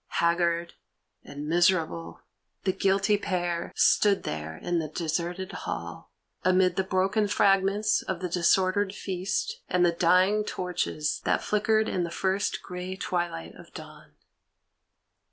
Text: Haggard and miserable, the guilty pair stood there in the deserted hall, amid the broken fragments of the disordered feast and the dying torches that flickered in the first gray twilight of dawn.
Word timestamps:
Haggard 0.13 0.73
and 1.23 1.47
miserable, 1.47 2.21
the 2.63 2.73
guilty 2.73 3.17
pair 3.19 3.71
stood 3.75 4.23
there 4.23 4.57
in 4.57 4.79
the 4.79 4.87
deserted 4.87 5.51
hall, 5.51 6.11
amid 6.43 6.75
the 6.75 6.83
broken 6.83 7.27
fragments 7.27 8.01
of 8.01 8.19
the 8.19 8.27
disordered 8.27 8.95
feast 8.95 9.61
and 9.69 9.85
the 9.85 9.91
dying 9.91 10.43
torches 10.43 11.21
that 11.23 11.43
flickered 11.43 11.87
in 11.87 12.03
the 12.03 12.09
first 12.09 12.63
gray 12.63 12.95
twilight 12.95 13.53
of 13.53 13.71
dawn. 13.75 14.13